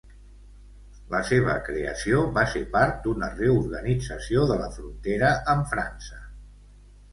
[1.15, 6.21] La seva creació va ser part d'una reorganització de la frontera amb França.